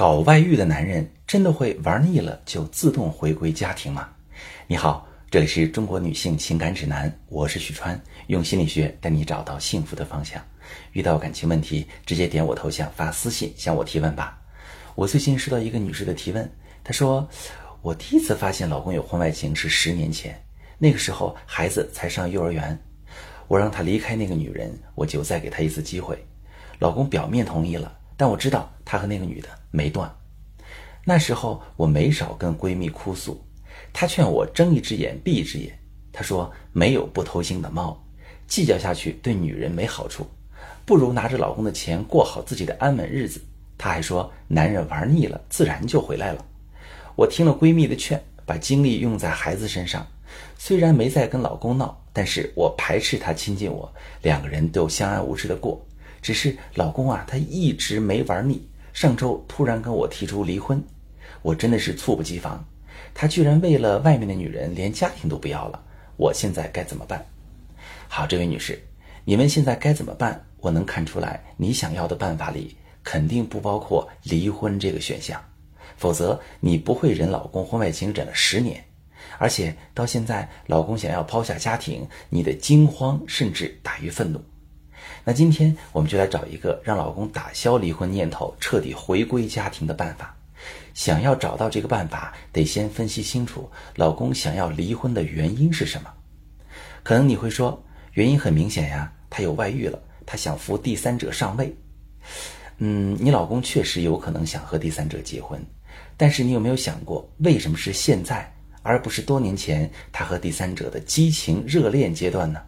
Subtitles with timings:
[0.00, 4.08] 搞外遇的男人真的会玩腻了就自动回归家庭吗？
[4.66, 10.42] 你好，这里是中国女性情感指南，我是许川，用心理学带你找到幸福的方向。
[10.92, 14.40] 遇到感情问题，直接点我头像发私信向我提问吧。
[14.94, 16.50] 我最近收到一个女士的提问，
[16.82, 17.28] 她说
[17.82, 20.42] ：“我第一次发现老公有婚外情是十年前，
[20.78, 22.74] 那个时候孩子才上幼儿园，
[23.48, 26.18] 我让他离开那个女人，我就再给他一次机会。
[26.78, 30.14] 老公表面同意了，但我知道他和那个女的没断。
[31.06, 33.42] 那时候我没少跟闺蜜哭诉，
[33.94, 35.72] 她劝我睁一只眼闭一只眼。
[36.12, 37.98] 她说没有不偷腥的猫，
[38.46, 40.26] 计较下去对女人没好处，
[40.84, 43.40] 不如拿着老公的钱过好自己的安稳日子。
[43.78, 46.44] 她还说，男人玩腻了，自然就回来了。
[47.16, 50.06] 我听了闺蜜的劝，把精力用在孩子身上。
[50.58, 55.82] 虽然没再跟老公闹，但是我排斥他亲近我，两个人都相安无事的过。
[56.20, 58.66] 只是老公啊，他一直没玩腻。
[58.92, 60.82] 上周突然跟我提出离婚，
[61.42, 62.64] 我真的是猝不及防。
[63.14, 65.82] 他居然为了外面的女人，连家庭都不要了。
[66.16, 67.24] 我现在该怎么办？
[68.08, 68.82] 好，这位女士，
[69.24, 70.44] 你们现在该怎么办？
[70.58, 72.76] 我能看出来，你想要的办法里。
[73.02, 75.42] 肯定不包括离婚这个选项，
[75.96, 78.84] 否则你不会忍老公婚外情忍了十年，
[79.38, 84.38] 而且到现在老公想要抛下家庭，你的惊慌甚至大于愤怒。
[85.24, 90.34] 那今天我们就来找一个让老公打消离婚念头、彻底回归家庭的办法。
[90.92, 96.12] 想要找到这个办法，得先分析清楚老公想要离婚的原因是什么。
[97.02, 101.74] 可能你会说，原因很明显呀，他有外遇了，他想扶第三者上位。
[102.78, 105.62] 嗯，你老公确实有可能想和第三者结婚，
[106.16, 108.52] 但是你有没有想过，为什么是现在，
[108.82, 112.60] 而不是多年前他和第三者的激情热恋阶段呢？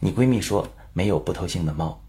[0.00, 0.66] 你闺蜜说
[0.96, 2.02] 没有不偷腥的猫，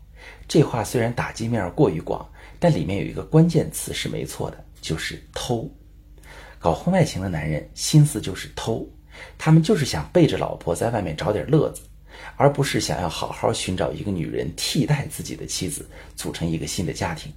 [0.47, 2.25] 这话虽然打击面过于广，
[2.57, 5.69] 但里面有一个关键词是没错的，就是偷。
[6.57, 8.87] 搞婚外情的男人心思就是偷，
[9.37, 11.81] 他们就是想背着老婆在外面找点乐子。
[12.37, 17.31] 而不是想要好好寻找一个女人替代自己的妻子，组成一个新的家庭。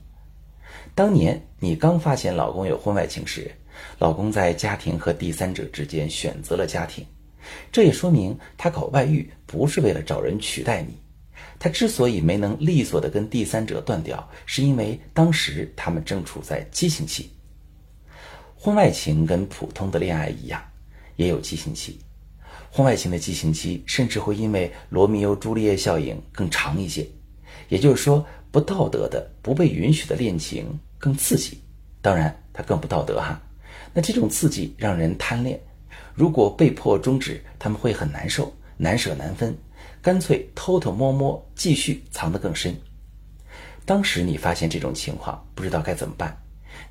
[0.94, 3.50] 当年你刚发现老公有婚外情时，
[3.98, 7.04] 老公在家庭和第三者之间选择了家庭，
[7.72, 10.97] 这也说明他搞外遇不是为了找人取代你。
[11.60, 17.31] 他之所以没能利索的跟第三者断掉，是因为当时他们正处在激情期。
[18.56, 20.60] 婚外情跟普通的恋爱一样，
[21.16, 22.00] 也有激情期。
[22.71, 27.06] 婚外情的激情期甚至会因为罗密欧朱丽叶效应更长一些，
[27.69, 30.66] 也就是说，不道德的、不被允许的恋情
[30.98, 31.60] 更刺激，
[32.00, 33.38] 当然它更不道德哈。
[33.92, 35.60] 那这种刺激让人贪恋，
[36.15, 39.54] 如果被迫终止，他们会很难受，难舍难分，
[40.02, 42.74] 干脆偷偷摸摸继续藏得更深。
[43.84, 46.36] 当时你发现这种情况，不知道该怎么办，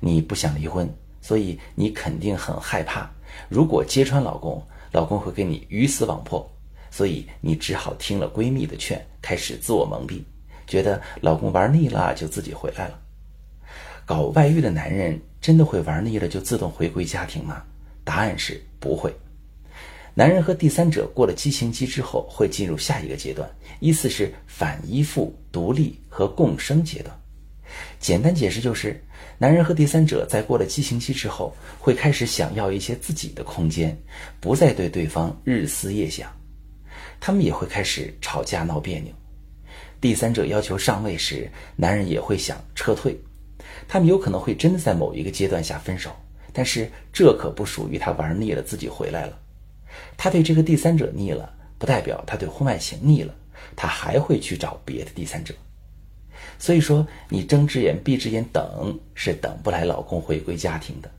[0.00, 0.88] 你不想离婚，
[1.20, 3.08] 所以你肯定很害怕，
[3.48, 4.62] 如果揭穿老公。
[4.92, 6.44] 老公会跟你鱼死网破，
[6.90, 10.20] 所以你只好听了闺蜜的劝，开始自我蒙蔽，
[10.66, 12.98] 觉得老公玩腻了就自己回来了。
[14.04, 17.62] 搞外遇的男人真的会玩腻了就自动回归家庭吗？
[18.02, 19.14] 答案是不会。
[20.20, 27.18] 男人和第三者过了激情期之后，会进入下一个阶段，依次是反依附、独立和共生阶段。
[27.98, 29.02] 简单解释就是。
[29.38, 33.98] 男人和第三者在过了激情期之后，会开始想要一些自己的空间，
[34.40, 36.30] 不再对对方日思夜想。
[37.18, 39.10] 他们也会开始吵架闹别扭。
[40.02, 43.18] 第三者要求上位时，男人也会想撤退。
[43.88, 46.14] 他们有可能会真的在某一个阶段下分手，
[46.52, 49.38] 但是这可不属于他玩腻了自己回来了。
[50.16, 53.34] 他对这个第三者腻了，不代表他对婚外情腻了，
[53.74, 55.54] 他还会去找别的第三者。
[56.58, 61.10] 所以说，你睁只眼闭只眼等是等不来老公回归家庭的。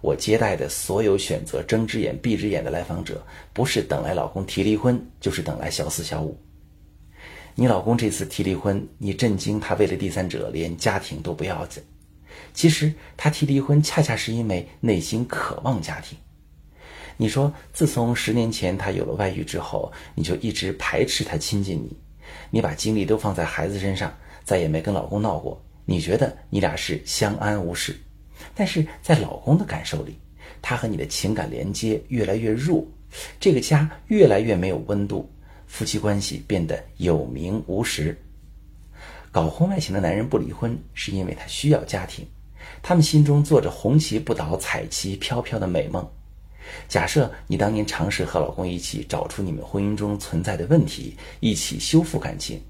[0.00, 6.38] 我接待的所有选择睁只眼闭只眼的来访者，不是等来老公提离婚，就是等来小四小五。
[7.54, 11.82] 你老公这次提离婚，你震惊他为了第三者连家庭都不要紧。
[12.52, 16.18] 其实他提离婚，恰恰是因为内心渴望家庭。
[17.16, 21.96] 你说，自从十年前他有了外遇之后，你就一直排斥他亲近你，
[22.50, 24.12] 你把精力都放在孩子身上。
[24.44, 27.96] 再也没跟老公闹过，你觉得你俩是相安无事？
[28.54, 30.16] 但是在老公的感受里，
[30.62, 32.86] 他和你的情感连接越来越弱，
[33.40, 35.28] 这个家越来越没有温度，
[35.66, 38.16] 夫妻关系变得有名无实。
[39.32, 42.24] 搞婚外情的男人不离婚，是因为他需要家庭，
[42.80, 46.08] 他们心中做着红旗不倒、彩旗飘飘的美梦。
[46.88, 52.60] 假设你当年尝试和老公一起找出你们婚姻中存在的问题，一起修复感情。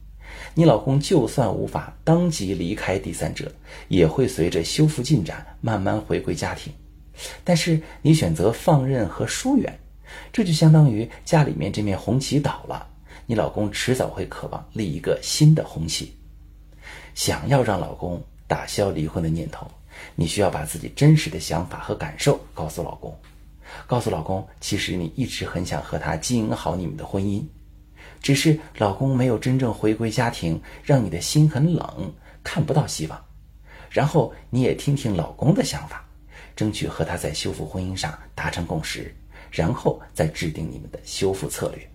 [0.55, 3.51] 你老公就算无法当即离开第三者，
[3.89, 6.73] 也会随着修复进展慢慢回归家庭。
[7.43, 9.79] 但是你选择放任和疏远，
[10.33, 12.87] 这就相当于家里面这面红旗倒了，
[13.25, 16.15] 你老公迟早会渴望立一个新的红旗。
[17.15, 19.67] 想要让老公打消离婚的念头，
[20.15, 23.17] 你需要把自己真实的想法和感受告诉老公，
[23.87, 27.43] 告诉老公，其实你一直很想和他经营好你们的婚姻。
[28.23, 33.25] 只是老公没有真正回归家庭，让你的心很冷，看不到希望。
[33.91, 36.05] 然后你也听听老公的想法，
[36.57, 39.15] 争取和他在修复婚姻上达成共识，
[39.51, 41.89] 然后再制定你们的修复策略。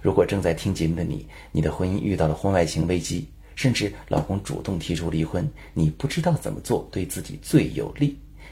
[0.00, 8.18] 如果正在听节目的你，你的婚姻遇到了婚外情危机，甚至老公主动提出离婚，你不知道怎么做对自己最有利，